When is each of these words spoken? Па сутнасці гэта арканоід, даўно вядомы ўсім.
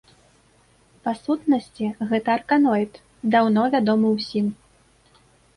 Па 1.07 1.11
сутнасці 1.23 1.89
гэта 2.13 2.29
арканоід, 2.37 2.93
даўно 3.37 3.61
вядомы 3.77 4.07
ўсім. 4.17 4.49